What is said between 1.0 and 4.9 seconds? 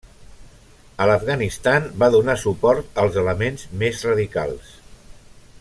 A l'Afganistan va donar suport als elements més radicals.